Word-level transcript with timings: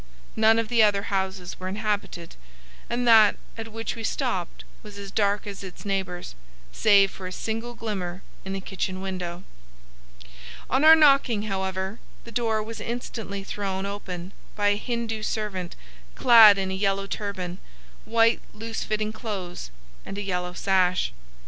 None 0.35 0.57
of 0.57 0.67
the 0.69 0.81
other 0.81 1.13
houses 1.13 1.59
were 1.59 1.67
inhabited, 1.67 2.35
and 2.89 3.07
that 3.07 3.35
at 3.55 3.71
which 3.71 3.95
we 3.95 4.03
stopped 4.03 4.63
was 4.81 4.97
as 4.97 5.11
dark 5.11 5.45
as 5.45 5.63
its 5.63 5.85
neighbours, 5.85 6.33
save 6.71 7.11
for 7.11 7.27
a 7.27 7.31
single 7.31 7.75
glimmer 7.75 8.23
in 8.43 8.53
the 8.53 8.61
kitchen 8.61 8.99
window. 8.99 9.43
On 10.71 10.83
our 10.83 10.95
knocking, 10.95 11.43
however, 11.43 11.99
the 12.23 12.31
door 12.31 12.63
was 12.63 12.81
instantly 12.81 13.43
thrown 13.43 13.85
open 13.85 14.33
by 14.55 14.69
a 14.69 14.75
Hindoo 14.77 15.21
servant 15.21 15.75
clad 16.15 16.57
in 16.57 16.71
a 16.71 16.73
yellow 16.73 17.05
turban, 17.05 17.59
white 18.03 18.41
loose 18.55 18.83
fitting 18.83 19.13
clothes, 19.13 19.69
and 20.03 20.17
a 20.17 20.23
yellow 20.23 20.53
sash. 20.53 21.13